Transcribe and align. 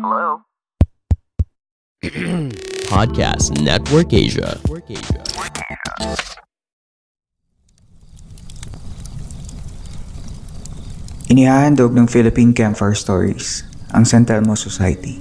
Hello? 0.00 0.40
Podcast 2.88 3.52
Network 3.60 4.16
Asia. 4.16 4.56
Inihahandog 11.28 11.92
ng 11.92 12.08
Philippine 12.08 12.56
Campfire 12.56 12.96
Stories 12.96 13.68
ang 13.92 14.08
San 14.08 14.24
Telmo 14.24 14.56
Society. 14.56 15.20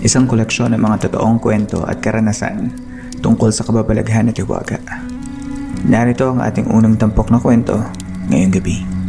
Isang 0.00 0.24
koleksyon 0.24 0.72
ng 0.72 0.80
mga 0.80 1.12
totoong 1.12 1.36
kwento 1.36 1.84
at 1.84 2.00
karanasan 2.00 2.72
tungkol 3.20 3.52
sa 3.52 3.68
kababalaghan 3.68 4.32
at 4.32 4.40
hiwaga. 4.40 4.80
Narito 5.84 6.32
ang 6.32 6.40
ating 6.40 6.64
unang 6.72 6.96
tampok 6.96 7.28
na 7.28 7.36
kwento 7.36 7.76
ngayong 8.32 8.56
gabi. 8.56 8.99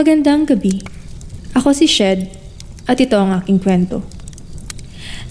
Magandang 0.00 0.48
gabi. 0.48 0.80
Ako 1.52 1.76
si 1.76 1.84
Shed 1.84 2.32
at 2.88 2.96
ito 3.04 3.20
ang 3.20 3.36
aking 3.36 3.60
kwento. 3.60 4.00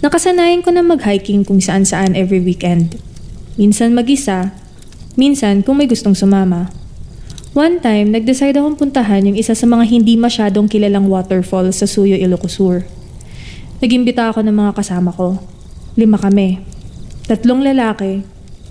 Nakasanayan 0.06 0.62
ko 0.62 0.70
na 0.70 0.86
mag-hiking 0.86 1.42
kung 1.42 1.58
saan 1.58 1.89
saan 1.89 2.14
every 2.14 2.38
weekend. 2.38 3.02
Minsan 3.58 3.97
mag-isa, 3.97 4.53
minsan 5.17 5.66
kung 5.66 5.81
may 5.81 5.90
gustong 5.90 6.14
sumama. 6.14 6.70
One 7.58 7.81
time, 7.81 8.14
nag-decide 8.14 8.62
akong 8.62 8.78
puntahan 8.78 9.25
yung 9.25 9.42
isa 9.42 9.58
sa 9.58 9.66
mga 9.66 9.90
hindi 9.90 10.14
masyadong 10.14 10.70
kilalang 10.70 11.09
waterfall 11.09 11.73
sa 11.73 11.90
Suyo, 11.90 12.14
Ilocosur. 12.14 12.86
Nag-imbita 13.81 14.30
ako 14.30 14.45
ng 14.45 14.53
mga 14.53 14.78
kasama 14.78 15.09
ko. 15.09 15.42
Lima 15.97 16.22
kami. 16.22 16.62
Tatlong 17.25 17.66
lalaki, 17.66 18.22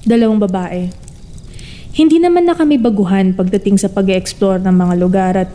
dalawang 0.07 0.39
babae. 0.39 1.08
Hindi 1.97 2.21
naman 2.21 2.45
na 2.45 2.55
kami 2.57 2.77
baguhan 2.77 3.33
pagdating 3.33 3.81
sa 3.81 3.89
pag 3.89 4.13
explore 4.13 4.61
ng 4.61 4.75
mga 4.75 4.95
lugar 5.01 5.33
at 5.37 5.51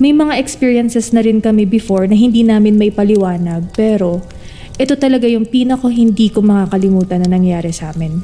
may 0.00 0.10
mga 0.10 0.40
experiences 0.40 1.14
na 1.14 1.22
rin 1.22 1.38
kami 1.38 1.68
before 1.68 2.08
na 2.10 2.16
hindi 2.18 2.42
namin 2.42 2.74
may 2.74 2.90
paliwanag 2.90 3.70
pero 3.78 4.24
ito 4.74 4.98
talaga 4.98 5.30
yung 5.30 5.46
pinako 5.46 5.86
hindi 5.86 6.34
ko 6.34 6.42
makakalimutan 6.42 7.22
na 7.22 7.30
nangyari 7.30 7.70
sa 7.70 7.94
amin. 7.94 8.18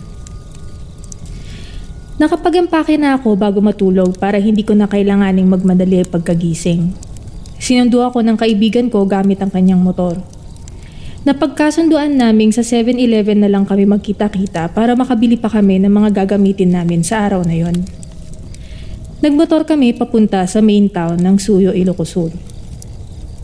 Nakapag-empake 2.21 3.01
na 3.01 3.17
ako 3.17 3.33
bago 3.39 3.65
matulog 3.65 4.19
para 4.21 4.37
hindi 4.37 4.61
ko 4.61 4.77
na 4.77 4.91
kailanganing 4.91 5.49
magmadali 5.49 6.05
pagkagising. 6.05 6.93
Sinundo 7.57 8.05
ako 8.05 8.21
ng 8.21 8.37
kaibigan 8.37 8.93
ko 8.93 9.09
gamit 9.09 9.41
ang 9.41 9.49
kanyang 9.49 9.81
motor. 9.81 10.21
Napagkasunduan 11.21 12.17
naming 12.17 12.49
sa 12.49 12.65
7-Eleven 12.65 13.45
na 13.45 13.53
lang 13.53 13.69
kami 13.69 13.85
magkita-kita 13.85 14.73
para 14.73 14.97
makabili 14.97 15.37
pa 15.37 15.53
kami 15.53 15.77
ng 15.85 15.93
mga 15.93 16.25
gagamitin 16.25 16.73
namin 16.73 17.05
sa 17.05 17.29
araw 17.29 17.45
na 17.45 17.61
yon. 17.61 17.77
Nagmotor 19.21 19.69
kami 19.69 19.93
papunta 19.93 20.41
sa 20.49 20.65
main 20.65 20.89
town 20.89 21.21
ng 21.21 21.37
Suyo, 21.37 21.77
Ilocosur. 21.77 22.33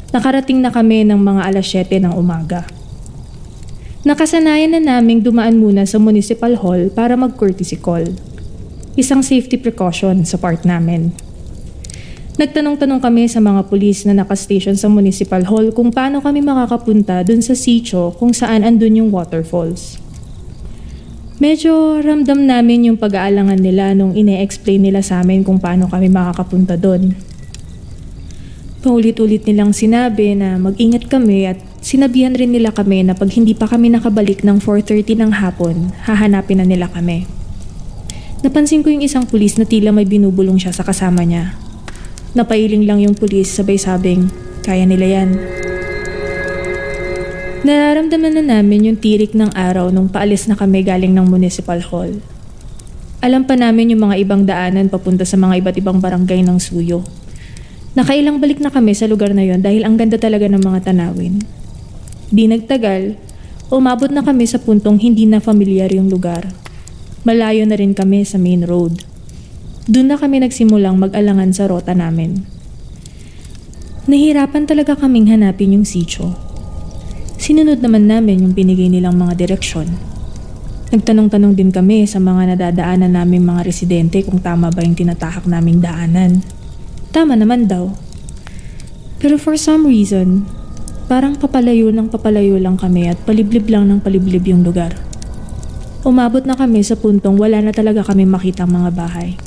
Nakarating 0.08 0.64
na 0.64 0.72
kami 0.72 1.04
ng 1.04 1.20
mga 1.20 1.52
alas 1.52 1.68
7 1.68 2.00
ng 2.00 2.16
umaga. 2.16 2.64
Nakasanayan 4.08 4.72
na 4.72 4.96
naming 4.96 5.20
dumaan 5.20 5.60
muna 5.60 5.84
sa 5.84 6.00
municipal 6.00 6.56
hall 6.56 6.88
para 6.88 7.12
mag-courtesy 7.12 7.76
call. 7.76 8.08
Isang 8.96 9.20
safety 9.20 9.60
precaution 9.60 10.24
sa 10.24 10.40
part 10.40 10.64
namin. 10.64 11.12
Nagtanong-tanong 12.36 13.00
kami 13.00 13.32
sa 13.32 13.40
mga 13.40 13.64
pulis 13.64 14.04
na 14.04 14.12
nakastation 14.12 14.76
sa 14.76 14.92
municipal 14.92 15.40
hall 15.48 15.72
kung 15.72 15.88
paano 15.88 16.20
kami 16.20 16.44
makakapunta 16.44 17.24
dun 17.24 17.40
sa 17.40 17.56
sitio 17.56 18.12
kung 18.12 18.36
saan 18.36 18.60
andun 18.60 19.00
yung 19.00 19.08
waterfalls. 19.08 19.96
Medyo 21.40 22.04
ramdam 22.04 22.44
namin 22.44 22.92
yung 22.92 23.00
pag-aalangan 23.00 23.56
nila 23.56 23.96
nung 23.96 24.12
ine-explain 24.12 24.84
nila 24.84 25.00
sa 25.00 25.24
amin 25.24 25.48
kung 25.48 25.56
paano 25.56 25.88
kami 25.88 26.12
makakapunta 26.12 26.76
doon. 26.76 27.16
Paulit-ulit 28.84 29.48
nilang 29.48 29.72
sinabi 29.72 30.36
na 30.36 30.60
mag-ingat 30.60 31.08
kami 31.08 31.48
at 31.48 31.56
sinabihan 31.80 32.36
rin 32.36 32.52
nila 32.52 32.68
kami 32.68 33.00
na 33.00 33.16
pag 33.16 33.32
hindi 33.32 33.56
pa 33.56 33.64
kami 33.64 33.88
nakabalik 33.88 34.44
ng 34.44 34.60
4.30 34.60 35.24
ng 35.24 35.32
hapon, 35.40 35.88
hahanapin 36.04 36.60
na 36.60 36.68
nila 36.68 36.92
kami. 36.92 37.24
Napansin 38.44 38.84
ko 38.84 38.92
yung 38.92 39.00
isang 39.00 39.24
pulis 39.24 39.56
na 39.56 39.64
tila 39.64 39.88
may 39.88 40.04
binubulong 40.04 40.60
siya 40.60 40.76
sa 40.76 40.84
kasama 40.84 41.24
niya 41.24 41.65
Napailing 42.36 42.84
lang 42.84 43.00
yung 43.00 43.16
pulis 43.16 43.48
sabay 43.48 43.80
sabing, 43.80 44.28
kaya 44.60 44.84
nila 44.84 45.08
yan. 45.08 45.40
Nararamdaman 47.64 48.36
na 48.36 48.60
namin 48.60 48.92
yung 48.92 48.98
tirik 49.00 49.32
ng 49.32 49.56
araw 49.56 49.88
nung 49.88 50.12
paalis 50.12 50.44
na 50.44 50.52
kami 50.52 50.84
galing 50.84 51.16
ng 51.16 51.24
municipal 51.24 51.80
hall. 51.80 52.12
Alam 53.24 53.48
pa 53.48 53.56
namin 53.56 53.96
yung 53.96 54.04
mga 54.04 54.20
ibang 54.20 54.44
daanan 54.44 54.92
papunta 54.92 55.24
sa 55.24 55.40
mga 55.40 55.64
iba't 55.64 55.76
ibang 55.80 55.96
barangay 55.96 56.44
ng 56.44 56.60
Suyo. 56.60 57.08
Nakailang 57.96 58.36
balik 58.36 58.60
na 58.60 58.68
kami 58.68 58.92
sa 58.92 59.08
lugar 59.08 59.32
na 59.32 59.40
yon 59.40 59.64
dahil 59.64 59.88
ang 59.88 59.96
ganda 59.96 60.20
talaga 60.20 60.44
ng 60.44 60.60
mga 60.60 60.92
tanawin. 60.92 61.40
Di 62.28 62.44
nagtagal, 62.52 63.16
umabot 63.72 64.12
na 64.12 64.20
kami 64.20 64.44
sa 64.44 64.60
puntong 64.60 65.00
hindi 65.00 65.24
na 65.24 65.40
familiar 65.40 65.88
yung 65.88 66.12
lugar. 66.12 66.52
Malayo 67.24 67.64
na 67.64 67.80
rin 67.80 67.96
kami 67.96 68.28
sa 68.28 68.36
main 68.36 68.68
road. 68.68 69.15
Doon 69.86 70.10
na 70.10 70.18
kami 70.18 70.42
nagsimulang 70.42 70.98
mag-alangan 70.98 71.54
sa 71.54 71.70
rota 71.70 71.94
namin. 71.94 72.42
Nahirapan 74.10 74.66
talaga 74.66 74.98
kaming 74.98 75.30
hanapin 75.30 75.78
yung 75.78 75.86
sitio. 75.86 76.34
Sinunod 77.38 77.78
naman 77.78 78.10
namin 78.10 78.42
yung 78.42 78.50
binigay 78.50 78.90
nilang 78.90 79.14
mga 79.14 79.38
direksyon. 79.38 79.86
Nagtanong-tanong 80.90 81.54
din 81.54 81.70
kami 81.70 82.02
sa 82.02 82.18
mga 82.18 82.58
nadadaanan 82.58 83.14
naming 83.14 83.46
mga 83.46 83.62
residente 83.62 84.26
kung 84.26 84.42
tama 84.42 84.74
ba 84.74 84.82
yung 84.82 84.98
tinatahak 84.98 85.46
naming 85.46 85.78
daanan. 85.78 86.42
Tama 87.14 87.38
naman 87.38 87.70
daw. 87.70 87.94
Pero 89.22 89.38
for 89.38 89.54
some 89.54 89.86
reason, 89.86 90.50
parang 91.06 91.38
papalayo 91.38 91.94
ng 91.94 92.10
papalayo 92.10 92.58
lang 92.58 92.74
kami 92.74 93.06
at 93.06 93.22
paliblib 93.22 93.70
lang 93.70 93.86
ng 93.86 94.02
paliblib 94.02 94.42
yung 94.50 94.66
lugar. 94.66 94.98
Umabot 96.02 96.42
na 96.42 96.58
kami 96.58 96.82
sa 96.82 96.98
puntong 96.98 97.38
wala 97.38 97.62
na 97.62 97.70
talaga 97.70 98.02
kami 98.02 98.26
makita 98.26 98.66
mga 98.66 98.90
bahay. 98.90 99.38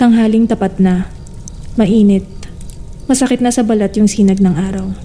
Tanghaling 0.00 0.48
tapat 0.48 0.80
na, 0.80 1.12
mainit, 1.76 2.24
masakit 3.04 3.44
na 3.44 3.52
sa 3.52 3.60
balat 3.60 3.92
yung 4.00 4.08
sinag 4.08 4.40
ng 4.40 4.56
araw. 4.56 4.96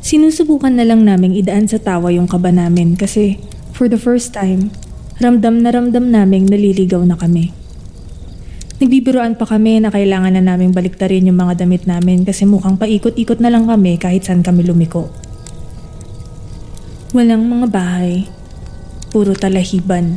Sinusubukan 0.00 0.72
na 0.72 0.88
lang 0.88 1.04
naming 1.04 1.36
idaan 1.36 1.68
sa 1.68 1.76
tawa 1.76 2.08
yung 2.08 2.24
kaba 2.24 2.48
namin 2.48 2.96
kasi 2.96 3.36
for 3.76 3.92
the 3.92 4.00
first 4.00 4.32
time, 4.32 4.72
ramdam 5.20 5.60
na 5.60 5.76
ramdam 5.76 6.08
naming 6.08 6.48
naliligaw 6.48 7.04
na 7.04 7.20
kami. 7.20 7.52
Nagbibiroan 8.80 9.36
pa 9.36 9.44
kami 9.44 9.84
na 9.84 9.92
kailangan 9.92 10.40
na 10.40 10.42
naming 10.42 10.72
baliktarin 10.72 11.28
yung 11.28 11.36
mga 11.36 11.60
damit 11.60 11.84
namin 11.84 12.24
kasi 12.24 12.48
mukhang 12.48 12.80
paikot-ikot 12.80 13.44
na 13.44 13.52
lang 13.52 13.68
kami 13.68 14.00
kahit 14.00 14.24
saan 14.24 14.40
kami 14.40 14.64
lumiko. 14.64 15.12
Walang 17.12 17.44
mga 17.44 17.68
bahay. 17.68 18.24
Puro 19.12 19.36
talahiban. 19.36 20.16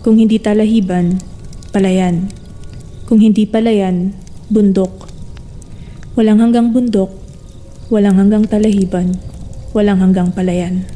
Kung 0.00 0.16
hindi 0.16 0.40
talahiban, 0.40 1.20
palayan. 1.76 2.41
Kung 3.12 3.20
hindi 3.20 3.44
palayan, 3.44 4.16
bundok. 4.48 5.04
Walang 6.16 6.40
hanggang 6.40 6.72
bundok, 6.72 7.22
Walang 7.92 8.16
hanggang 8.16 8.48
talahiban, 8.48 9.20
walang 9.76 10.00
hanggang 10.00 10.32
palayan. 10.32 10.88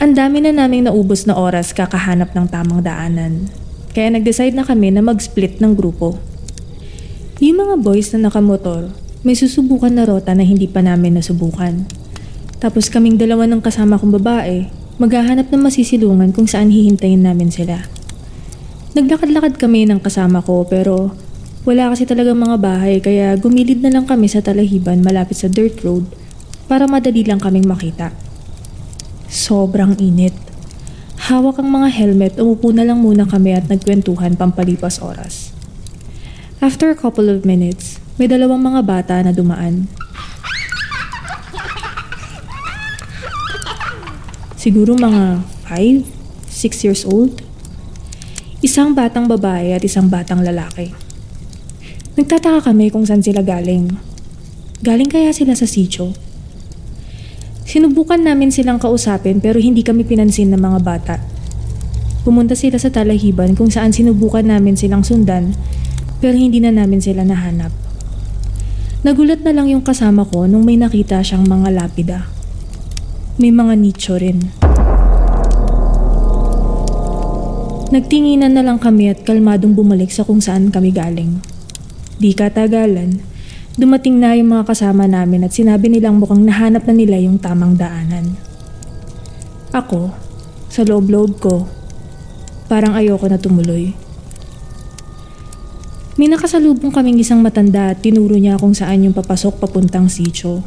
Ang 0.00 0.16
dami 0.16 0.40
na 0.40 0.48
naming 0.48 0.88
naubos 0.88 1.28
na 1.28 1.36
oras 1.36 1.76
kakahanap 1.76 2.32
ng 2.32 2.48
tamang 2.48 2.80
daanan. 2.80 3.52
Kaya 3.92 4.16
nag-decide 4.16 4.56
na 4.56 4.64
kami 4.64 4.96
na 4.96 5.04
mag-split 5.04 5.60
ng 5.60 5.76
grupo. 5.76 6.16
Yung 7.44 7.68
mga 7.68 7.84
boys 7.84 8.16
na 8.16 8.32
nakamotor, 8.32 8.88
may 9.28 9.36
susubukan 9.36 9.92
na 9.92 10.08
rota 10.08 10.32
na 10.32 10.48
hindi 10.48 10.64
pa 10.64 10.80
namin 10.80 11.20
nasubukan. 11.20 11.84
Tapos 12.56 12.88
kaming 12.88 13.20
dalawa 13.20 13.44
ng 13.44 13.60
kasama 13.60 14.00
kong 14.00 14.16
babae, 14.16 14.72
maghahanap 14.96 15.52
ng 15.52 15.68
masisilungan 15.68 16.32
kung 16.32 16.48
saan 16.48 16.72
hihintayin 16.72 17.20
namin 17.20 17.52
sila. 17.52 17.84
Naglakad-lakad 18.96 19.60
kami 19.60 19.84
ng 19.84 20.00
kasama 20.00 20.40
ko 20.40 20.64
pero 20.64 21.12
Wala 21.66 21.90
kasi 21.90 22.06
talagang 22.06 22.38
mga 22.38 22.62
bahay 22.62 23.02
kaya 23.02 23.34
gumilid 23.34 23.82
na 23.82 23.90
lang 23.90 24.06
kami 24.06 24.30
sa 24.30 24.38
talahiban 24.38 25.02
malapit 25.02 25.34
sa 25.34 25.50
dirt 25.50 25.82
road 25.82 26.06
para 26.70 26.86
madali 26.86 27.26
lang 27.26 27.42
kaming 27.42 27.66
makita. 27.66 28.14
Sobrang 29.26 29.98
init. 29.98 30.30
Hawak 31.26 31.58
ang 31.58 31.66
mga 31.66 31.90
helmet, 31.90 32.38
umupo 32.38 32.70
na 32.70 32.86
lang 32.86 33.02
muna 33.02 33.26
kami 33.26 33.50
at 33.50 33.66
nagkwentuhan 33.66 34.38
pampalipas 34.38 35.02
oras. 35.02 35.50
After 36.62 36.86
a 36.86 36.94
couple 36.94 37.26
of 37.26 37.42
minutes, 37.42 37.98
may 38.14 38.30
dalawang 38.30 38.62
mga 38.62 38.86
bata 38.86 39.14
na 39.26 39.34
dumaan. 39.34 39.90
Siguro 44.54 44.94
mga 44.94 45.42
5, 45.66 46.06
6 46.46 46.86
years 46.86 47.02
old. 47.02 47.45
Isang 48.64 48.96
batang 48.96 49.28
babae 49.28 49.76
at 49.76 49.84
isang 49.84 50.08
batang 50.08 50.40
lalaki. 50.40 50.96
Nagtataka 52.16 52.72
kami 52.72 52.88
kung 52.88 53.04
saan 53.04 53.20
sila 53.20 53.44
galing. 53.44 53.92
Galing 54.80 55.12
kaya 55.12 55.28
sila 55.36 55.52
sa 55.52 55.68
sitio? 55.68 56.16
Sinubukan 57.68 58.16
namin 58.16 58.48
silang 58.48 58.80
kausapin 58.80 59.44
pero 59.44 59.60
hindi 59.60 59.84
kami 59.84 60.08
pinansin 60.08 60.56
ng 60.56 60.62
mga 60.62 60.80
bata. 60.80 61.20
Pumunta 62.24 62.56
sila 62.56 62.80
sa 62.80 62.88
talahiban 62.88 63.52
kung 63.52 63.68
saan 63.68 63.92
sinubukan 63.92 64.48
namin 64.48 64.72
silang 64.72 65.04
sundan 65.04 65.52
pero 66.24 66.32
hindi 66.32 66.56
na 66.56 66.72
namin 66.72 67.04
sila 67.04 67.28
nahanap. 67.28 67.76
Nagulat 69.04 69.44
na 69.44 69.52
lang 69.52 69.68
yung 69.68 69.84
kasama 69.84 70.24
ko 70.24 70.48
nung 70.48 70.64
may 70.64 70.80
nakita 70.80 71.20
siyang 71.20 71.44
mga 71.44 71.76
lapida. 71.76 72.18
May 73.36 73.52
mga 73.52 73.76
nicho 73.76 74.16
rin. 74.16 74.55
Nagtinginan 77.86 78.50
na 78.50 78.66
lang 78.66 78.82
kami 78.82 79.14
at 79.14 79.22
kalmadong 79.22 79.78
bumalik 79.78 80.10
sa 80.10 80.26
kung 80.26 80.42
saan 80.42 80.74
kami 80.74 80.90
galing. 80.90 81.38
Di 82.18 82.34
katagalan, 82.34 83.22
dumating 83.78 84.18
na 84.18 84.34
yung 84.34 84.50
mga 84.50 84.66
kasama 84.66 85.06
namin 85.06 85.46
at 85.46 85.54
sinabi 85.54 85.86
nilang 85.86 86.18
mukhang 86.18 86.42
nahanap 86.42 86.82
na 86.82 86.94
nila 86.98 87.14
yung 87.22 87.38
tamang 87.38 87.78
daanan. 87.78 88.34
Ako, 89.70 90.10
sa 90.66 90.82
loob-loob 90.82 91.38
ko, 91.38 91.70
parang 92.66 92.98
ayoko 92.98 93.30
na 93.30 93.38
tumuloy. 93.38 93.94
May 96.18 96.26
nakasalubong 96.26 96.90
kaming 96.90 97.22
isang 97.22 97.38
matanda 97.38 97.94
at 97.94 98.02
tinuro 98.02 98.34
niya 98.34 98.58
kung 98.58 98.74
saan 98.74 99.06
yung 99.06 99.14
papasok 99.14 99.62
papuntang 99.62 100.10
sitio. 100.10 100.66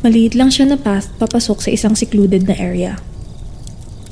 Maliit 0.00 0.32
lang 0.32 0.48
siya 0.48 0.72
na 0.72 0.80
path 0.80 1.12
papasok 1.20 1.68
sa 1.68 1.70
isang 1.74 1.92
secluded 1.92 2.48
na 2.48 2.56
area. 2.56 2.96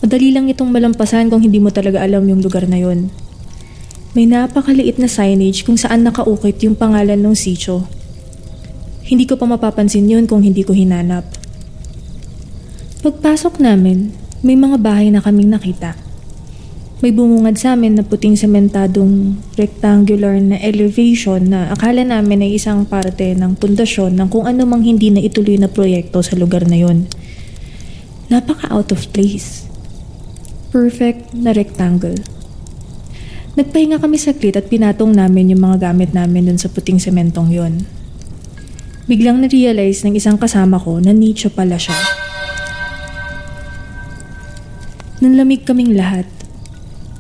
Madali 0.03 0.35
lang 0.35 0.51
itong 0.51 0.67
malampasan 0.67 1.31
kung 1.31 1.47
hindi 1.47 1.63
mo 1.63 1.71
talaga 1.71 2.03
alam 2.03 2.27
yung 2.27 2.43
lugar 2.43 2.67
na 2.67 2.75
yon. 2.75 3.07
May 4.19 4.27
napakaliit 4.27 4.99
na 4.99 5.07
signage 5.07 5.63
kung 5.63 5.79
saan 5.79 6.03
nakaukit 6.03 6.59
yung 6.67 6.75
pangalan 6.75 7.23
ng 7.23 7.39
sitio. 7.39 7.87
Hindi 9.07 9.31
ko 9.31 9.39
pa 9.39 9.47
mapapansin 9.47 10.11
yun 10.11 10.27
kung 10.27 10.43
hindi 10.43 10.67
ko 10.67 10.75
hinanap. 10.75 11.23
Pagpasok 13.07 13.63
namin, 13.63 14.11
may 14.43 14.59
mga 14.59 14.83
bahay 14.83 15.15
na 15.15 15.23
kaming 15.23 15.55
nakita. 15.55 15.95
May 16.99 17.15
bumungad 17.15 17.59
sa 17.59 17.79
amin 17.79 17.99
na 17.99 18.03
puting 18.03 18.35
sementadong 18.35 19.39
rectangular 19.55 20.39
na 20.43 20.59
elevation 20.59 21.47
na 21.47 21.71
akala 21.71 22.03
namin 22.03 22.47
ay 22.47 22.59
isang 22.59 22.87
parte 22.87 23.39
ng 23.39 23.55
pundasyon 23.55 24.19
ng 24.19 24.29
kung 24.31 24.51
ano 24.51 24.67
mang 24.67 24.83
hindi 24.83 25.15
na 25.15 25.23
ituloy 25.23 25.59
na 25.63 25.71
proyekto 25.71 26.23
sa 26.27 26.35
lugar 26.35 26.67
na 26.67 26.79
yon. 26.79 27.07
Napaka 28.31 28.71
out 28.71 28.91
of 28.91 29.07
place. 29.15 29.72
Perfect 30.73 31.37
na 31.37 31.53
rectangle. 31.53 32.17
Nagpahinga 33.61 34.01
kami 34.01 34.17
saglit 34.17 34.57
at 34.57 34.73
pinatong 34.73 35.13
namin 35.13 35.53
yung 35.53 35.69
mga 35.69 35.93
gamit 35.93 36.17
namin 36.17 36.49
dun 36.49 36.57
sa 36.57 36.73
puting 36.73 36.97
sementong 36.97 37.53
yon. 37.53 37.85
Biglang 39.05 39.45
na-realize 39.45 40.01
ng 40.01 40.17
isang 40.17 40.41
kasama 40.41 40.81
ko 40.81 40.97
na 40.97 41.13
nicho 41.13 41.53
pala 41.53 41.77
siya. 41.77 41.93
Nanlamig 45.21 45.69
kaming 45.69 45.93
lahat. 45.93 46.25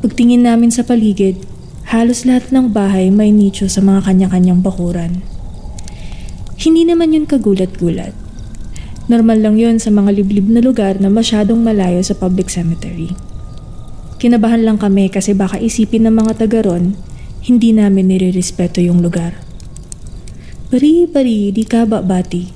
Pagtingin 0.00 0.48
namin 0.48 0.72
sa 0.72 0.80
paligid, 0.80 1.36
halos 1.92 2.24
lahat 2.24 2.48
ng 2.56 2.72
bahay 2.72 3.12
may 3.12 3.28
nicho 3.28 3.68
sa 3.68 3.84
mga 3.84 4.08
kanya-kanyang 4.08 4.64
bakuran. 4.64 5.20
Hindi 6.56 6.88
naman 6.88 7.12
yun 7.12 7.28
kagulat-gulat. 7.28 8.16
Normal 9.12 9.44
lang 9.44 9.60
yun 9.60 9.76
sa 9.76 9.92
mga 9.92 10.08
liblib 10.16 10.48
na 10.48 10.64
lugar 10.64 10.96
na 11.04 11.12
masyadong 11.12 11.60
malayo 11.60 12.00
sa 12.00 12.16
public 12.16 12.48
cemetery. 12.48 13.12
Kinabahan 14.22 14.62
lang 14.62 14.78
kami 14.78 15.10
kasi 15.10 15.34
baka 15.34 15.58
isipin 15.58 16.06
ng 16.06 16.14
mga 16.14 16.46
taga 16.46 16.62
ron, 16.62 16.94
hindi 17.42 17.74
namin 17.74 18.06
nire-respeto 18.06 18.78
yung 18.78 19.02
lugar. 19.02 19.34
Bari-bari 20.70 21.50
di 21.50 21.66
ka 21.66 21.82
bati. 21.82 22.46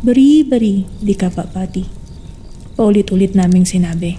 Bari-bari 0.00 0.88
di 1.04 1.12
ka 1.12 1.28
bati. 1.28 1.84
Paulit-ulit 2.72 3.36
naming 3.36 3.68
sinabi. 3.68 4.16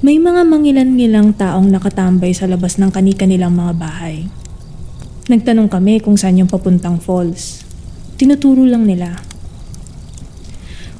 May 0.00 0.16
mga 0.16 0.48
mangilan-ngilang 0.48 1.36
taong 1.36 1.68
nakatambay 1.68 2.32
sa 2.32 2.48
labas 2.48 2.80
ng 2.80 2.88
kani-kanilang 2.88 3.52
mga 3.52 3.72
bahay. 3.76 4.24
Nagtanong 5.28 5.68
kami 5.68 6.00
kung 6.00 6.16
saan 6.16 6.40
yung 6.40 6.48
papuntang 6.48 6.96
falls. 6.96 7.60
Tinuturo 8.16 8.64
lang 8.64 8.88
nila. 8.88 9.20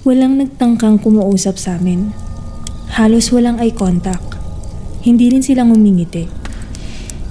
Walang 0.05 0.37
nagtangkang 0.37 1.01
kumuusap 1.01 1.57
sa 1.57 1.81
amin. 1.81 2.24
Halos 2.93 3.33
walang 3.33 3.57
eye 3.57 3.73
contact. 3.73 4.37
Hindi 5.01 5.33
rin 5.33 5.41
silang 5.41 5.73
umingiti. 5.73 6.29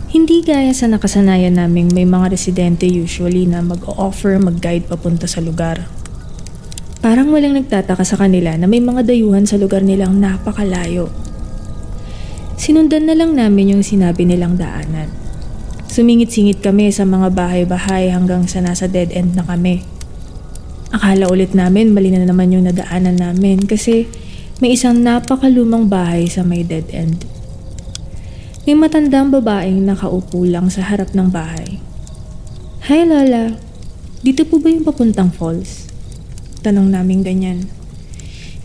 Hindi 0.10 0.42
gaya 0.42 0.74
sa 0.74 0.90
nakasanayan 0.90 1.58
naming 1.58 1.94
may 1.94 2.06
mga 2.06 2.34
residente 2.34 2.86
usually 2.90 3.46
na 3.46 3.62
mag-offer 3.62 4.38
mag-guide 4.42 4.90
papunta 4.90 5.30
sa 5.30 5.42
lugar. 5.42 5.86
Parang 7.02 7.30
walang 7.36 7.58
nagtataka 7.58 8.08
sa 8.08 8.16
kanila 8.16 8.56
na 8.56 8.70
may 8.70 8.80
mga 8.80 9.04
dayuhan 9.04 9.44
sa 9.44 9.58
lugar 9.60 9.82
nilang 9.82 10.22
napakalayo. 10.22 11.10
Sinundan 12.56 13.10
na 13.10 13.18
lang 13.18 13.36
namin 13.36 13.76
yung 13.76 13.84
sinabi 13.84 14.24
nilang 14.24 14.56
daanan. 14.56 15.12
Sumingit-singit 15.90 16.64
kami 16.64 16.96
sa 16.96 17.04
mga 17.04 17.34
bahay-bahay 17.36 18.08
hanggang 18.08 18.48
sa 18.48 18.64
nasa 18.64 18.88
dead 18.88 19.12
end 19.12 19.36
na 19.36 19.44
kami. 19.44 19.84
Akala 20.94 21.26
ulit 21.28 21.58
namin 21.58 21.92
mali 21.92 22.14
na 22.14 22.24
naman 22.24 22.54
yung 22.54 22.70
nadaanan 22.70 23.18
namin 23.18 23.66
kasi 23.66 24.06
may 24.62 24.78
isang 24.78 25.02
napakalumang 25.02 25.90
bahay 25.90 26.30
sa 26.30 26.46
may 26.46 26.62
dead 26.62 26.86
end. 26.94 27.26
May 28.70 28.78
matandang 28.78 29.34
babaeng 29.34 29.82
nakaupo 29.82 30.46
lang 30.46 30.70
sa 30.70 30.86
harap 30.86 31.18
ng 31.18 31.34
bahay. 31.34 31.82
Hi 32.86 33.02
Lola, 33.02 33.58
dito 34.22 34.46
po 34.46 34.62
ba 34.62 34.70
yung 34.70 34.86
papuntang 34.86 35.34
falls? 35.34 35.90
Tanong 36.62 36.94
namin 36.94 37.26
ganyan. 37.26 37.66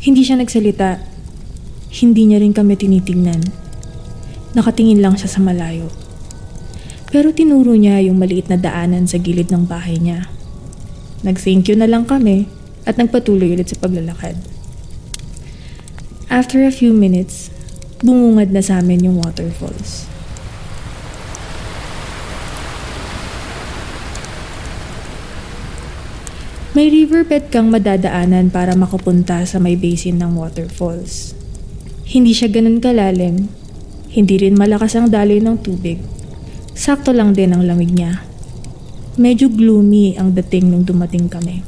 Hindi 0.04 0.23
siya 0.23 0.37
nagsalita. 0.37 1.00
Hindi 1.88 2.30
niya 2.30 2.38
rin 2.45 2.52
kami 2.52 2.76
tinitingnan. 2.76 3.42
Nakatingin 4.52 5.00
lang 5.00 5.16
siya 5.16 5.33
sa 5.33 5.40
malayo. 5.40 5.88
Pero 7.09 7.33
tinuro 7.33 7.73
niya 7.73 8.04
yung 8.04 8.21
maliit 8.21 8.52
na 8.52 8.61
daanan 8.61 9.09
sa 9.09 9.16
gilid 9.16 9.49
ng 9.49 9.64
bahay 9.64 9.97
niya. 9.97 10.28
Nag-thank 11.25 11.66
you 11.73 11.75
na 11.80 11.88
lang 11.88 12.04
kami 12.04 12.47
at 12.85 13.00
nagpatuloy 13.00 13.57
ulit 13.57 13.73
sa 13.73 13.80
paglalakad. 13.80 14.58
After 16.28 16.61
a 16.61 16.68
few 16.68 16.92
minutes, 16.92 17.49
bumungad 18.04 18.52
na 18.52 18.61
sa 18.61 18.85
amin 18.85 19.00
yung 19.00 19.16
waterfalls. 19.16 20.04
May 26.76 26.92
riverbed 26.92 27.49
kang 27.49 27.73
madadaanan 27.73 28.52
para 28.52 28.76
makapunta 28.76 29.40
sa 29.49 29.56
may 29.56 29.73
basin 29.75 30.20
ng 30.20 30.37
waterfalls. 30.37 31.32
Hindi 32.04 32.37
siya 32.37 32.52
ganun 32.52 32.78
kalalim, 32.78 33.49
hindi 34.12 34.37
rin 34.37 34.52
malakas 34.52 35.00
ang 35.00 35.08
daloy 35.08 35.40
ng 35.40 35.64
tubig. 35.64 35.97
Sakto 36.76 37.16
lang 37.16 37.32
din 37.32 37.56
ang 37.56 37.64
lamig 37.64 37.90
niya. 37.90 38.20
Medyo 39.16 39.49
gloomy 39.49 40.14
ang 40.20 40.37
dating 40.37 40.70
nung 40.70 40.85
dumating 40.85 41.26
kami. 41.26 41.68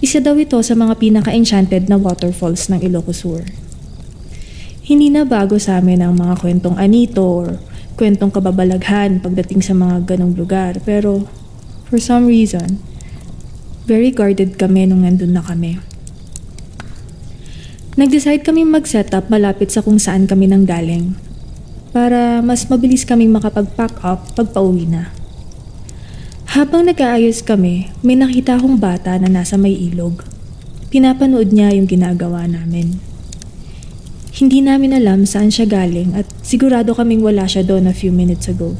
Isa 0.00 0.16
daw 0.16 0.32
ito 0.40 0.56
sa 0.64 0.72
mga 0.72 0.96
pinaka-enchanted 0.96 1.92
na 1.92 2.00
waterfalls 2.00 2.72
ng 2.72 2.80
Ilocos 2.80 3.20
Sur. 3.20 3.44
Hindi 4.80 5.12
na 5.12 5.28
bago 5.28 5.60
sa 5.60 5.76
amin 5.76 6.00
ang 6.00 6.16
mga 6.16 6.40
kwentong 6.40 6.80
anito 6.80 7.20
or 7.20 7.60
kwentong 8.00 8.32
kababalaghan 8.32 9.20
pagdating 9.20 9.60
sa 9.60 9.76
mga 9.76 10.08
ganong 10.08 10.32
lugar. 10.32 10.80
Pero 10.88 11.28
for 11.92 12.00
some 12.00 12.24
reason, 12.24 12.80
very 13.84 14.08
guarded 14.08 14.56
kami 14.56 14.88
nung 14.88 15.04
nandun 15.04 15.36
na 15.36 15.44
kami. 15.44 15.76
Nag-decide 18.00 18.40
kami 18.40 18.64
mag-set 18.64 19.12
up 19.12 19.28
malapit 19.28 19.68
sa 19.68 19.84
kung 19.84 20.00
saan 20.00 20.24
kami 20.24 20.48
nang 20.48 20.64
galing 20.64 21.12
para 21.92 22.40
mas 22.40 22.64
mabilis 22.72 23.04
kaming 23.04 23.28
makapag-pack 23.28 24.00
up 24.00 24.32
pag 24.32 24.48
pauwi 24.48 24.88
na. 24.88 25.19
Habang 26.50 26.90
nag-aayos 26.90 27.46
kami, 27.46 27.94
may 28.02 28.18
nakita 28.18 28.58
akong 28.58 28.74
bata 28.74 29.14
na 29.22 29.30
nasa 29.30 29.54
may 29.54 29.70
ilog. 29.70 30.26
Pinapanood 30.90 31.54
niya 31.54 31.70
yung 31.78 31.86
ginagawa 31.86 32.42
namin. 32.50 32.98
Hindi 34.34 34.58
namin 34.58 34.98
alam 34.98 35.22
saan 35.30 35.54
siya 35.54 35.70
galing 35.70 36.10
at 36.18 36.26
sigurado 36.42 36.90
kaming 36.90 37.22
wala 37.22 37.46
siya 37.46 37.62
doon 37.62 37.86
a 37.86 37.94
few 37.94 38.10
minutes 38.10 38.50
ago. 38.50 38.74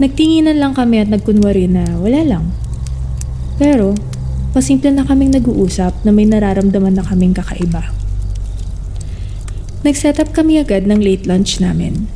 Nagtinginan 0.00 0.56
lang 0.56 0.72
kami 0.72 1.04
at 1.04 1.12
nagkunwari 1.12 1.68
na 1.68 2.00
wala 2.00 2.24
lang. 2.24 2.56
Pero, 3.60 3.92
pasimple 4.56 4.96
na 4.96 5.04
kaming 5.04 5.36
nag-uusap 5.36 6.08
na 6.08 6.10
may 6.10 6.24
nararamdaman 6.24 6.96
na 6.96 7.04
kaming 7.04 7.36
kakaiba. 7.36 7.92
Nag-set 9.84 10.16
up 10.16 10.32
kami 10.32 10.56
agad 10.56 10.88
ng 10.88 11.04
late 11.04 11.28
lunch 11.28 11.60
namin. 11.60 12.08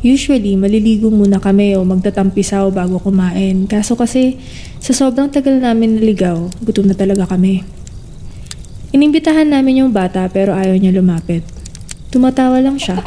Usually, 0.00 0.56
maliligo 0.56 1.12
muna 1.12 1.36
kami 1.36 1.76
o 1.76 1.84
magtatampisaw 1.84 2.72
bago 2.72 2.96
kumain. 2.96 3.68
Kaso 3.68 4.00
kasi, 4.00 4.40
sa 4.80 4.96
sobrang 4.96 5.28
tagal 5.28 5.60
namin 5.60 6.00
naligaw, 6.00 6.48
gutom 6.64 6.88
na 6.88 6.96
talaga 6.96 7.28
kami. 7.28 7.60
Inimbitahan 8.96 9.52
namin 9.52 9.84
yung 9.84 9.92
bata 9.92 10.24
pero 10.32 10.56
ayaw 10.56 10.72
niya 10.80 10.96
lumapit. 10.96 11.44
Tumatawa 12.08 12.64
lang 12.64 12.80
siya. 12.80 13.04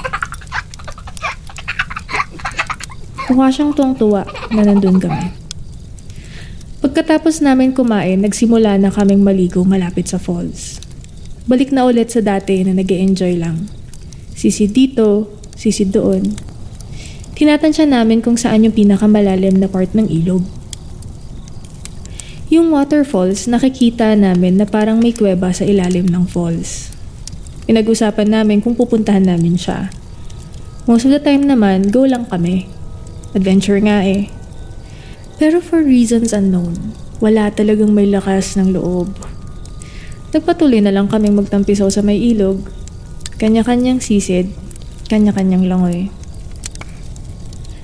Mukha 3.34 3.50
siyang 3.50 3.74
tuwang-tuwa 3.74 4.22
na 4.54 4.62
nandun 4.62 5.02
kami. 5.02 5.34
Pagkatapos 6.86 7.42
namin 7.42 7.74
kumain, 7.74 8.22
nagsimula 8.22 8.78
na 8.78 8.94
kaming 8.94 9.26
maligo 9.26 9.66
malapit 9.66 10.14
sa 10.14 10.22
falls. 10.22 10.78
Balik 11.50 11.74
na 11.74 11.90
ulit 11.90 12.14
sa 12.14 12.22
dati 12.22 12.62
na 12.62 12.78
nag 12.78 12.86
enjoy 12.86 13.34
lang. 13.34 13.66
Sisi 14.38 14.70
dito, 14.70 15.42
sisi 15.58 15.90
doon. 15.90 16.53
Tinatansya 17.44 17.92
namin 17.92 18.24
kung 18.24 18.40
saan 18.40 18.64
yung 18.64 18.72
pinakamalalim 18.72 19.60
na 19.60 19.68
part 19.68 19.92
ng 19.92 20.08
ilog. 20.08 20.48
Yung 22.48 22.72
waterfalls, 22.72 23.52
nakikita 23.52 24.16
namin 24.16 24.56
na 24.56 24.64
parang 24.64 25.04
may 25.04 25.12
kuweba 25.12 25.52
sa 25.52 25.68
ilalim 25.68 26.08
ng 26.08 26.24
falls. 26.24 26.96
Pinag-usapan 27.68 28.32
namin 28.32 28.64
kung 28.64 28.80
pupuntahan 28.80 29.28
namin 29.28 29.60
siya. 29.60 29.92
Most 30.88 31.04
of 31.04 31.12
the 31.12 31.20
time 31.20 31.44
naman, 31.44 31.92
go 31.92 32.08
lang 32.08 32.32
kami. 32.32 32.72
Adventure 33.36 33.84
nga 33.84 34.08
eh. 34.08 34.32
Pero 35.36 35.60
for 35.60 35.84
reasons 35.84 36.32
unknown, 36.32 36.96
wala 37.20 37.52
talagang 37.52 37.92
may 37.92 38.08
lakas 38.08 38.56
ng 38.56 38.72
loob. 38.72 39.20
Nagpatuloy 40.32 40.80
na 40.80 40.96
lang 40.96 41.12
kami 41.12 41.28
magtampisaw 41.28 41.92
sa 41.92 42.00
may 42.00 42.24
ilog. 42.24 42.64
Kanya-kanyang 43.36 44.00
sisid, 44.00 44.48
kanya-kanyang 45.12 45.68
langoy. 45.68 46.08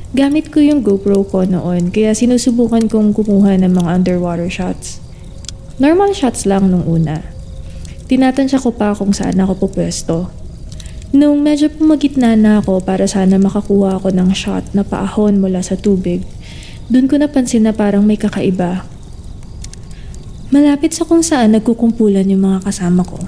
Gamit 0.09 0.49
ko 0.49 0.57
yung 0.57 0.81
GoPro 0.81 1.21
ko 1.21 1.45
noon 1.45 1.93
kaya 1.93 2.17
sinusubukan 2.17 2.89
kong 2.89 3.13
kumuha 3.13 3.61
ng 3.61 3.77
mga 3.77 3.89
underwater 4.01 4.49
shots. 4.49 4.97
Normal 5.77 6.17
shots 6.17 6.49
lang 6.49 6.73
nung 6.73 6.81
una. 6.89 7.21
Tinatansya 8.09 8.57
ko 8.57 8.73
pa 8.73 8.97
kung 8.97 9.13
saan 9.13 9.37
ako 9.37 9.69
pupwesto. 9.69 10.33
Nung 11.13 11.45
medyo 11.45 11.69
pumagitna 11.69 12.33
na 12.33 12.57
ako 12.57 12.81
para 12.81 13.05
sana 13.05 13.37
makakuha 13.37 14.01
ako 14.01 14.09
ng 14.09 14.33
shot 14.33 14.73
na 14.73 14.81
paahon 14.81 15.37
mula 15.37 15.61
sa 15.61 15.77
tubig, 15.77 16.25
dun 16.89 17.05
ko 17.05 17.21
napansin 17.21 17.69
na 17.69 17.73
parang 17.77 18.01
may 18.01 18.17
kakaiba. 18.17 18.89
Malapit 20.49 20.97
sa 20.97 21.05
kung 21.05 21.21
saan 21.21 21.53
nagkukumpulan 21.53 22.25
yung 22.25 22.49
mga 22.49 22.65
kasama 22.65 23.05
ko. 23.05 23.21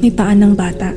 May 0.00 0.08
paan 0.08 0.40
ng 0.40 0.56
bata. 0.56 0.96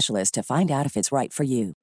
to 0.07 0.41
find 0.41 0.73
out 0.73 0.89
if 0.89 0.97
it's 0.97 1.11
right 1.13 1.29
for 1.29 1.45
you. 1.45 1.77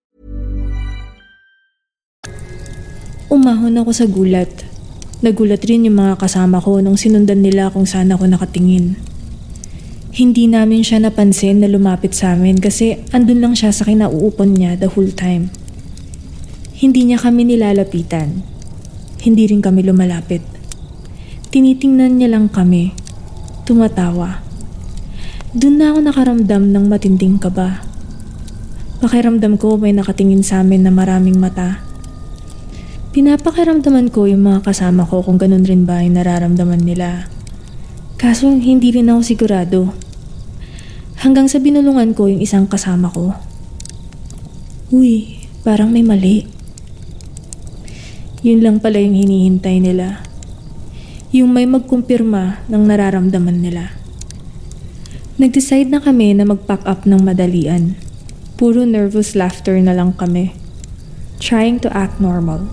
Umahon 3.28 3.76
ako 3.76 3.90
sa 3.92 4.08
gulat. 4.08 4.64
Nagulat 5.20 5.60
rin 5.68 5.84
yung 5.84 6.00
mga 6.00 6.16
kasama 6.16 6.64
ko 6.64 6.80
nung 6.80 6.96
sinundan 6.96 7.44
nila 7.44 7.68
kung 7.68 7.84
saan 7.84 8.08
ako 8.08 8.24
nakatingin. 8.24 8.96
Hindi 10.14 10.48
namin 10.48 10.80
siya 10.80 11.04
napansin 11.04 11.60
na 11.60 11.68
lumapit 11.68 12.16
sa 12.16 12.32
amin 12.32 12.56
kasi 12.58 13.04
andun 13.12 13.44
lang 13.44 13.54
siya 13.54 13.70
sa 13.70 13.84
kinauupan 13.84 14.56
niya 14.56 14.80
the 14.80 14.88
whole 14.88 15.12
time. 15.12 15.52
Hindi 16.78 17.10
niya 17.10 17.20
kami 17.20 17.44
nilalapitan. 17.44 18.42
Hindi 19.20 19.50
rin 19.50 19.60
kami 19.60 19.84
lumalapit. 19.84 20.40
Tinitingnan 21.50 22.16
niya 22.16 22.32
lang 22.32 22.48
kami. 22.48 22.94
Tumatawa. 23.68 24.40
Doon 25.52 25.76
na 25.80 25.92
ako 25.92 25.98
nakaramdam 26.06 26.62
ng 26.70 26.84
matinding 26.86 27.36
kaba. 27.36 27.87
Pakiramdam 28.98 29.62
ko 29.62 29.78
may 29.78 29.94
nakatingin 29.94 30.42
sa 30.42 30.66
amin 30.66 30.82
na 30.82 30.90
maraming 30.90 31.38
mata. 31.38 31.86
Pinapakiramdaman 33.14 34.10
ko 34.10 34.26
yung 34.26 34.42
mga 34.42 34.66
kasama 34.66 35.06
ko 35.06 35.22
kung 35.22 35.38
ganun 35.38 35.62
rin 35.62 35.86
ba 35.86 36.02
yung 36.02 36.18
nararamdaman 36.18 36.82
nila. 36.82 37.30
Kaso 38.18 38.50
hindi 38.50 38.90
rin 38.90 39.06
ako 39.06 39.20
sigurado. 39.22 39.94
Hanggang 41.22 41.46
sa 41.46 41.62
binulungan 41.62 42.10
ko 42.10 42.26
yung 42.26 42.42
isang 42.42 42.66
kasama 42.66 43.06
ko. 43.14 43.38
Uy, 44.90 45.46
parang 45.62 45.94
may 45.94 46.02
mali. 46.02 46.50
Yun 48.42 48.66
lang 48.66 48.76
pala 48.82 48.98
yung 48.98 49.14
hinihintay 49.14 49.78
nila. 49.78 50.26
Yung 51.30 51.54
may 51.54 51.70
magkumpirma 51.70 52.66
ng 52.66 52.82
nararamdaman 52.82 53.62
nila. 53.62 53.94
Nag-decide 55.38 55.86
na 55.86 56.02
kami 56.02 56.34
na 56.34 56.42
mag-pack 56.42 56.82
up 56.82 57.06
ng 57.06 57.22
madalian. 57.22 58.07
Puro 58.58 58.82
nervous 58.82 59.38
laughter 59.38 59.78
na 59.78 59.94
lang 59.94 60.18
kami. 60.18 60.50
Trying 61.38 61.78
to 61.86 61.88
act 61.94 62.18
normal. 62.18 62.66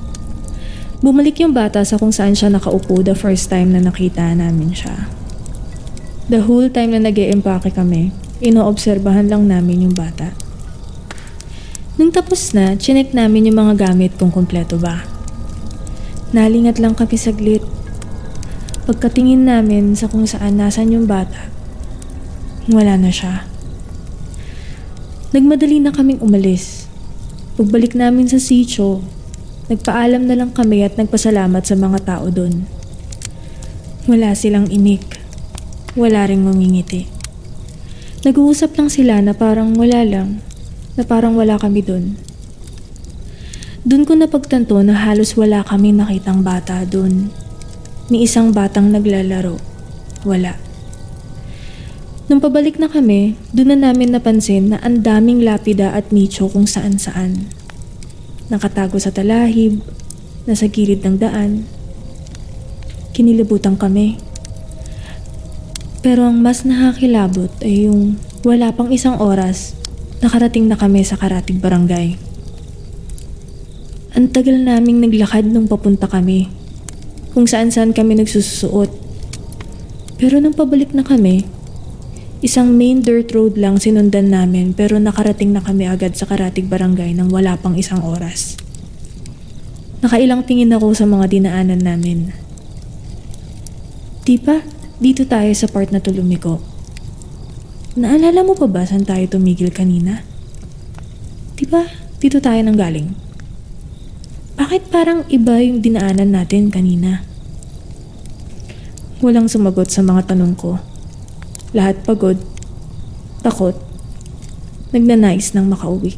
Bumalik 1.05 1.37
yung 1.37 1.53
bata 1.53 1.85
sa 1.85 2.01
kung 2.01 2.09
saan 2.09 2.33
siya 2.33 2.49
nakaupo 2.49 3.05
the 3.05 3.13
first 3.13 3.53
time 3.53 3.69
na 3.69 3.85
nakita 3.85 4.33
namin 4.33 4.73
siya. 4.73 5.05
The 6.25 6.41
whole 6.49 6.73
time 6.73 6.97
na 6.97 7.05
nag 7.05 7.13
empake 7.21 7.69
kami, 7.69 8.09
inoobserbahan 8.41 9.29
lang 9.29 9.45
namin 9.45 9.85
yung 9.85 9.93
bata. 9.93 10.33
Nung 12.01 12.09
tapos 12.09 12.57
na, 12.57 12.73
chinek 12.73 13.13
namin 13.13 13.53
yung 13.53 13.61
mga 13.61 13.85
gamit 13.85 14.17
kung 14.17 14.33
kumpleto 14.33 14.81
ba. 14.81 15.05
Nalingat 16.33 16.81
lang 16.81 16.97
kami 16.97 17.13
saglit. 17.13 17.61
Pagkatingin 18.89 19.45
namin 19.45 19.93
sa 19.93 20.09
kung 20.09 20.25
saan 20.25 20.57
nasan 20.57 20.89
yung 20.89 21.05
bata, 21.05 21.53
wala 22.73 22.97
na 22.97 23.13
siya. 23.13 23.45
Nagmadali 25.35 25.83
na 25.83 25.91
kaming 25.91 26.23
umalis. 26.23 26.87
Pagbalik 27.59 27.91
namin 27.91 28.23
sa 28.23 28.39
sitio, 28.39 29.03
nagpaalam 29.67 30.31
na 30.31 30.39
lang 30.39 30.55
kami 30.55 30.79
at 30.87 30.95
nagpasalamat 30.95 31.59
sa 31.59 31.75
mga 31.75 32.07
tao 32.07 32.31
doon. 32.31 32.63
Wala 34.07 34.31
silang 34.31 34.71
inik. 34.71 35.19
Wala 35.99 36.23
ring 36.31 36.47
ngumingiti. 36.47 37.11
Nag-uusap 38.23 38.79
lang 38.79 38.87
sila 38.87 39.19
na 39.19 39.35
parang 39.35 39.75
wala 39.75 40.07
lang, 40.07 40.39
na 40.95 41.03
parang 41.03 41.35
wala 41.35 41.59
kami 41.59 41.83
dun. 41.83 42.15
Dun 43.83 44.07
ko 44.07 44.15
napagtanto 44.15 44.79
na 44.87 44.95
halos 44.95 45.35
wala 45.35 45.67
kami 45.67 45.91
nakitang 45.91 46.47
bata 46.47 46.87
dun. 46.87 47.27
Ni 48.07 48.23
isang 48.23 48.55
batang 48.55 48.87
naglalaro. 48.87 49.59
Wala. 50.23 50.64
Nung 52.25 52.41
pabalik 52.41 52.81
na 52.81 52.89
kami, 52.89 53.37
dun 53.53 53.69
na 53.69 53.77
namin 53.77 54.09
napansin 54.09 54.73
na 54.73 54.81
ang 54.81 55.05
daming 55.05 55.45
lapida 55.45 55.93
at 55.93 56.09
nicho 56.09 56.49
kung 56.49 56.65
saan 56.65 56.97
saan. 56.97 57.45
Nakatago 58.49 58.97
sa 58.97 59.13
talahib, 59.13 59.85
nasa 60.49 60.65
gilid 60.65 61.05
ng 61.05 61.21
daan. 61.21 61.69
Kinilabutan 63.13 63.77
kami. 63.77 64.17
Pero 66.01 66.25
ang 66.25 66.41
mas 66.41 66.65
nakakilabot 66.65 67.53
ay 67.61 67.85
yung 67.85 68.17
wala 68.41 68.73
pang 68.73 68.89
isang 68.89 69.21
oras, 69.21 69.77
nakarating 70.25 70.65
na 70.65 70.81
kami 70.81 71.05
sa 71.05 71.21
karating 71.21 71.61
barangay. 71.61 72.17
Ang 74.17 74.33
tagal 74.33 74.65
naming 74.65 74.97
naglakad 74.97 75.45
nung 75.45 75.69
papunta 75.69 76.09
kami. 76.09 76.49
Kung 77.37 77.45
saan 77.45 77.69
saan 77.69 77.93
kami 77.93 78.17
nagsusuot. 78.17 78.89
Pero 80.17 80.41
nung 80.41 80.57
pabalik 80.57 80.89
na 80.97 81.05
kami, 81.05 81.54
isang 82.43 82.75
main 82.75 82.99
dirt 82.99 83.31
road 83.31 83.55
lang 83.55 83.79
sinundan 83.79 84.31
namin 84.31 84.75
pero 84.75 84.99
nakarating 84.99 85.55
na 85.55 85.63
kami 85.63 85.87
agad 85.87 86.15
sa 86.19 86.27
karatig 86.27 86.67
barangay 86.67 87.15
nang 87.15 87.31
wala 87.31 87.55
pang 87.55 87.79
isang 87.79 88.03
oras. 88.03 88.59
Nakailang 90.03 90.43
tingin 90.43 90.75
ako 90.75 90.91
sa 90.91 91.07
mga 91.07 91.31
dinaanan 91.31 91.81
namin. 91.81 92.35
Di 94.25 94.35
ba, 94.41 94.59
dito 94.99 95.23
tayo 95.23 95.53
sa 95.55 95.69
part 95.69 95.93
na 95.93 96.03
tulumiko. 96.03 96.59
Naalala 97.95 98.43
mo 98.43 98.57
pa 98.57 98.67
ba 98.67 98.83
saan 98.83 99.07
tayo 99.07 99.23
tumigil 99.29 99.71
kanina? 99.71 100.25
Di 101.55 101.63
ba, 101.63 101.87
dito 102.19 102.43
tayo 102.43 102.59
nang 102.59 102.75
galing? 102.75 103.15
Bakit 104.55 104.91
parang 104.91 105.23
iba 105.31 105.59
yung 105.63 105.79
dinaanan 105.79 106.35
natin 106.35 106.71
kanina? 106.71 107.23
Walang 109.23 109.47
sumagot 109.47 109.87
sa 109.91 110.03
mga 110.03 110.35
tanong 110.35 110.55
ko. 110.59 110.79
Lahat 111.75 111.99
pagod, 112.07 112.39
takot, 113.43 113.75
nagnanais 114.95 115.51
ng 115.51 115.67
makauwi. 115.67 116.15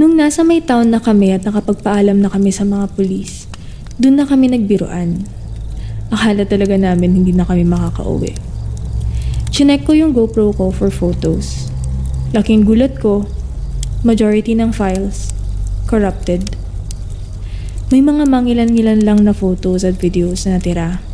Nung 0.00 0.16
nasa 0.16 0.40
may 0.40 0.64
town 0.64 0.88
na 0.88 1.04
kami 1.04 1.36
at 1.36 1.44
nakapagpaalam 1.44 2.16
na 2.16 2.32
kami 2.32 2.48
sa 2.48 2.64
mga 2.64 2.88
pulis, 2.96 3.44
doon 4.00 4.16
na 4.16 4.24
kami 4.24 4.48
nagbiruan. 4.48 5.28
Akala 6.08 6.48
talaga 6.48 6.80
namin 6.80 7.20
hindi 7.20 7.36
na 7.36 7.44
kami 7.44 7.68
makakauwi. 7.68 8.32
Chinek 9.52 9.84
ko 9.84 9.92
yung 9.92 10.16
GoPro 10.16 10.56
ko 10.56 10.72
for 10.72 10.88
photos. 10.88 11.68
Laking 12.32 12.64
gulat 12.64 12.96
ko, 12.96 13.28
majority 14.00 14.56
ng 14.56 14.72
files, 14.72 15.36
corrupted. 15.84 16.56
May 17.92 18.00
mga 18.00 18.24
mangilan-ngilan 18.32 19.04
lang 19.04 19.28
na 19.28 19.36
photos 19.36 19.84
at 19.84 20.00
videos 20.00 20.48
na 20.48 20.56
natira. 20.56 21.09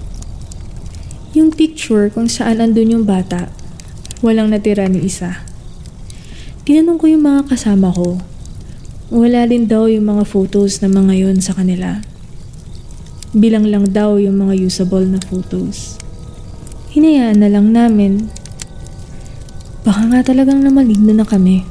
Yung 1.37 1.53
picture 1.53 2.09
kung 2.09 2.33
saan 2.33 2.65
andun 2.65 2.97
yung 2.97 3.05
bata, 3.05 3.53
walang 4.25 4.49
natira 4.49 4.89
ni 4.89 5.05
isa. 5.05 5.45
Tinanong 6.65 6.97
ko 6.97 7.13
yung 7.13 7.29
mga 7.29 7.53
kasama 7.53 7.93
ko. 7.93 8.17
Wala 9.13 9.45
din 9.45 9.69
daw 9.69 9.85
yung 9.85 10.09
mga 10.09 10.25
photos 10.25 10.81
na 10.81 10.89
mga 10.89 11.13
yon 11.13 11.45
sa 11.45 11.53
kanila. 11.53 12.01
Bilang 13.37 13.69
lang 13.69 13.93
daw 13.93 14.17
yung 14.17 14.41
mga 14.41 14.65
usable 14.65 15.05
na 15.05 15.21
photos. 15.21 16.01
Hinayaan 16.97 17.45
na 17.45 17.53
lang 17.53 17.69
namin. 17.69 18.33
Baka 19.85 20.09
nga 20.09 20.33
talagang 20.33 20.65
namaligno 20.65 21.13
na 21.13 21.29
kami. 21.29 21.69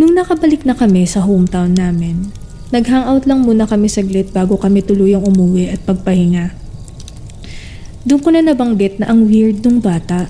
Nung 0.00 0.16
nakabalik 0.16 0.64
na 0.64 0.72
kami 0.72 1.04
sa 1.04 1.20
hometown 1.20 1.76
namin, 1.76 2.32
nag-hangout 2.72 3.28
lang 3.28 3.44
muna 3.44 3.68
kami 3.68 3.92
saglit 3.92 4.32
bago 4.32 4.56
kami 4.56 4.80
tuluyang 4.80 5.20
umuwi 5.20 5.68
at 5.68 5.84
pagpahinga. 5.84 6.63
Doon 8.04 8.20
ko 8.20 8.28
na 8.28 8.44
nabanggit 8.44 9.00
na 9.00 9.08
ang 9.08 9.24
weird 9.24 9.64
nung 9.64 9.80
bata. 9.80 10.28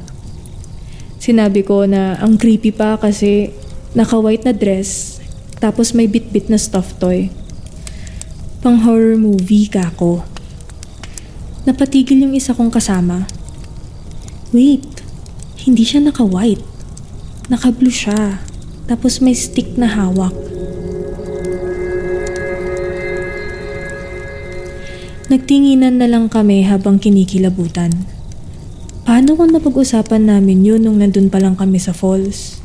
Sinabi 1.18 1.66
ko 1.66 1.90
na 1.90 2.14
ang 2.22 2.38
creepy 2.38 2.70
pa 2.70 2.94
kasi 2.94 3.50
naka-white 3.98 4.46
na 4.46 4.54
dress 4.54 5.18
tapos 5.58 5.90
may 5.90 6.06
bit-bit 6.06 6.46
na 6.46 6.58
stuffed 6.60 7.02
toy. 7.02 7.34
Pang 8.62 8.78
horror 8.86 9.18
movie 9.18 9.66
ka 9.66 9.90
ako. 9.90 10.22
Napatigil 11.66 12.22
yung 12.22 12.36
isa 12.36 12.54
kong 12.54 12.70
kasama. 12.70 13.26
Wait, 14.54 14.86
hindi 15.64 15.82
siya 15.82 16.04
naka-white. 16.04 16.62
Naka-blue 17.50 17.90
siya. 17.92 18.38
Tapos 18.84 19.18
may 19.24 19.32
stick 19.32 19.74
na 19.80 19.88
hawak. 19.88 20.36
Nagtinginan 25.34 25.98
na 25.98 26.06
lang 26.06 26.30
kami 26.30 26.62
habang 26.62 27.02
kinikilabutan. 27.02 27.90
Paano 29.02 29.34
kung 29.34 29.50
napag-usapan 29.50 30.30
namin 30.30 30.62
yun 30.62 30.86
nung 30.86 31.02
nandun 31.02 31.26
pa 31.26 31.42
lang 31.42 31.58
kami 31.58 31.82
sa 31.82 31.90
falls? 31.90 32.62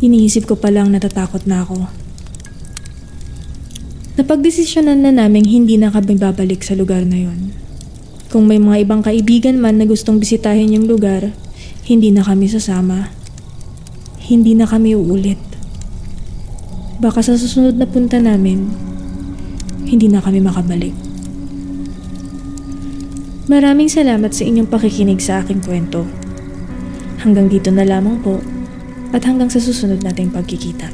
Iniisip 0.00 0.48
ko 0.48 0.56
pa 0.56 0.72
lang 0.72 0.88
natatakot 0.88 1.44
na 1.44 1.60
ako. 1.68 1.84
Napagdesisyonan 4.16 5.04
na 5.04 5.12
naming 5.12 5.44
hindi 5.44 5.76
na 5.76 5.92
kami 5.92 6.16
babalik 6.16 6.64
sa 6.64 6.72
lugar 6.72 7.04
na 7.04 7.28
yon. 7.28 7.52
Kung 8.32 8.48
may 8.48 8.56
mga 8.56 8.88
ibang 8.88 9.04
kaibigan 9.04 9.60
man 9.60 9.76
na 9.76 9.84
gustong 9.84 10.16
bisitahin 10.16 10.72
yung 10.72 10.88
lugar, 10.88 11.28
hindi 11.84 12.08
na 12.08 12.24
kami 12.24 12.48
sasama 12.48 13.12
hindi 14.24 14.56
na 14.56 14.64
kami 14.64 14.96
uulit. 14.96 15.36
Baka 16.96 17.20
sa 17.20 17.36
susunod 17.36 17.76
na 17.76 17.84
punta 17.84 18.16
namin, 18.16 18.72
hindi 19.84 20.08
na 20.08 20.24
kami 20.24 20.40
makabalik. 20.40 21.13
Maraming 23.44 23.92
salamat 23.92 24.32
sa 24.32 24.40
inyong 24.40 24.72
pakikinig 24.72 25.20
sa 25.20 25.44
aking 25.44 25.60
kwento. 25.60 26.08
Hanggang 27.20 27.44
dito 27.52 27.68
na 27.68 27.84
lamang 27.84 28.16
po 28.24 28.40
at 29.12 29.20
hanggang 29.28 29.52
sa 29.52 29.60
susunod 29.60 30.00
nating 30.00 30.32
pagkikita. 30.32 30.88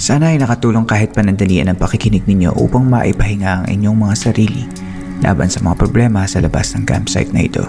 Sana 0.00 0.32
ay 0.32 0.40
nakatulong 0.40 0.88
kahit 0.88 1.12
panandalian 1.12 1.68
ang 1.68 1.76
pakikinig 1.76 2.24
ninyo 2.24 2.56
upang 2.56 2.88
maipahinga 2.88 3.52
ang 3.52 3.64
inyong 3.68 4.00
mga 4.00 4.16
sarili 4.16 4.64
laban 5.20 5.52
sa 5.52 5.60
mga 5.60 5.76
problema 5.76 6.24
sa 6.24 6.40
labas 6.40 6.72
ng 6.72 6.88
campsite 6.88 7.36
na 7.36 7.44
ito. 7.44 7.68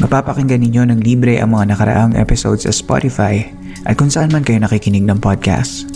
Mapapakinggan 0.00 0.64
ninyo 0.64 0.88
ng 0.88 1.00
libre 1.04 1.44
ang 1.44 1.52
mga 1.52 1.76
nakaraang 1.76 2.16
episodes 2.16 2.64
sa 2.64 2.72
Spotify 2.72 3.60
at 3.88 3.98
kung 3.98 4.12
saan 4.12 4.30
man 4.30 4.44
kayo 4.46 4.60
nakikinig 4.62 5.04
ng 5.06 5.18
podcast. 5.18 5.88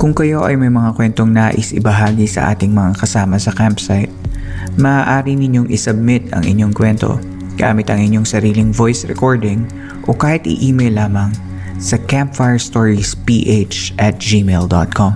Kung 0.00 0.16
kayo 0.16 0.42
ay 0.42 0.56
may 0.56 0.72
mga 0.72 0.96
kwentong 0.96 1.30
nais 1.30 1.70
ibahagi 1.70 2.26
sa 2.26 2.50
ating 2.50 2.72
mga 2.72 2.98
kasama 2.98 3.36
sa 3.36 3.52
campsite, 3.52 4.10
maaari 4.80 5.36
ninyong 5.36 5.68
isubmit 5.68 6.26
ang 6.32 6.42
inyong 6.42 6.72
kwento 6.72 7.20
gamit 7.56 7.88
ang 7.92 8.00
inyong 8.00 8.26
sariling 8.26 8.72
voice 8.72 9.04
recording 9.04 9.68
o 10.08 10.16
kahit 10.16 10.42
i-email 10.48 10.96
lamang 10.96 11.30
sa 11.78 11.98
campfirestoriesph 12.10 13.14
at 13.98 14.14
gmail.com. 14.18 15.12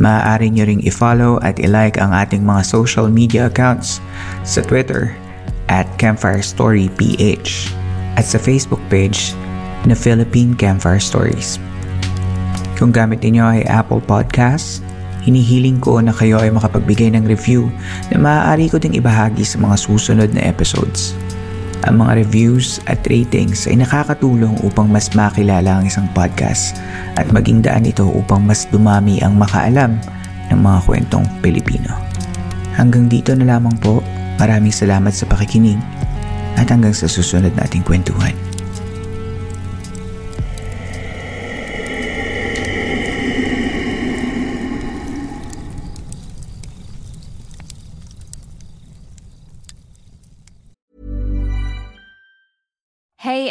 Maaari 0.00 0.48
nyo 0.48 0.64
ring 0.64 0.80
i-follow 0.88 1.36
at 1.44 1.60
i-like 1.60 2.00
ang 2.00 2.16
ating 2.16 2.40
mga 2.40 2.64
social 2.64 3.12
media 3.12 3.52
accounts 3.52 4.00
sa 4.48 4.64
Twitter 4.64 5.12
at 5.68 5.84
Campfire 6.00 6.40
Story 6.40 6.88
PH 6.96 7.68
at 8.16 8.24
sa 8.24 8.40
Facebook 8.40 8.80
page 8.88 9.36
na 9.84 9.96
Philippine 9.96 10.56
Campfire 10.56 11.00
Stories. 11.00 11.60
Kung 12.80 12.92
gamit 12.96 13.20
niyo 13.20 13.44
ay 13.44 13.64
Apple 13.68 14.00
Podcasts, 14.00 14.80
hinihiling 15.24 15.80
ko 15.84 16.00
na 16.00 16.16
kayo 16.16 16.40
ay 16.40 16.48
makapagbigay 16.48 17.12
ng 17.12 17.28
review 17.28 17.68
na 18.08 18.16
maaari 18.16 18.72
ko 18.72 18.80
ding 18.80 18.96
ibahagi 18.96 19.44
sa 19.44 19.60
mga 19.60 19.76
susunod 19.76 20.32
na 20.32 20.40
episodes. 20.48 21.12
Ang 21.88 22.04
mga 22.04 22.24
reviews 22.24 22.76
at 22.88 23.00
ratings 23.08 23.64
ay 23.64 23.80
nakakatulong 23.80 24.52
upang 24.64 24.88
mas 24.88 25.08
makilala 25.16 25.80
ang 25.80 25.88
isang 25.88 26.08
podcast 26.12 26.76
at 27.16 27.28
maging 27.32 27.64
daan 27.64 27.88
ito 27.88 28.04
upang 28.04 28.44
mas 28.44 28.68
dumami 28.68 29.20
ang 29.24 29.36
makaalam 29.36 29.96
ng 30.52 30.60
mga 30.60 30.78
kwentong 30.84 31.24
Pilipino. 31.40 31.96
Hanggang 32.76 33.08
dito 33.08 33.32
na 33.32 33.56
lamang 33.56 33.76
po, 33.80 34.04
maraming 34.36 34.72
salamat 34.72 35.12
sa 35.12 35.24
pakikinig 35.24 35.80
at 36.60 36.68
hanggang 36.68 36.92
sa 36.92 37.08
susunod 37.08 37.52
nating 37.56 37.84
kwentuhan. 37.84 38.49